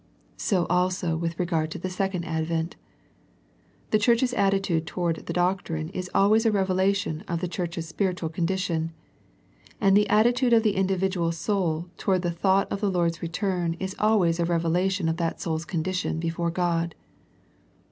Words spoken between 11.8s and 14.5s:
toward the thought of the Lord's return is always a